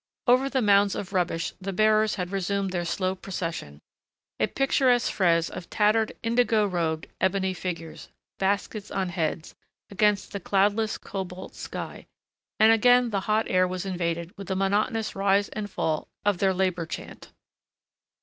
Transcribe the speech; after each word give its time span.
Over 0.25 0.49
the 0.49 0.63
mounds 0.63 0.95
of 0.95 1.13
rubbish 1.13 1.53
the 1.61 1.71
bearers 1.71 2.15
had 2.15 2.31
resumed 2.31 2.71
their 2.71 2.85
slow 2.85 3.13
procession, 3.13 3.81
a 4.39 4.47
picturesque 4.47 5.11
frieze 5.11 5.47
of 5.47 5.69
tattered, 5.69 6.11
indigo 6.23 6.65
robed, 6.65 7.05
ebony 7.21 7.53
figures, 7.53 8.09
baskets 8.39 8.89
on 8.89 9.09
heads, 9.09 9.53
against 9.91 10.33
a 10.33 10.39
cloudless 10.39 10.97
cobalt 10.97 11.53
sky, 11.53 12.07
and 12.59 12.71
again 12.71 13.11
the 13.11 13.19
hot 13.29 13.45
air 13.47 13.67
was 13.67 13.85
invaded 13.85 14.35
with 14.39 14.47
the 14.47 14.55
monotonous 14.55 15.15
rise 15.15 15.49
and 15.49 15.69
fall 15.69 16.07
of 16.25 16.39
their 16.39 16.51
labor 16.51 16.87
chant. 16.87 17.31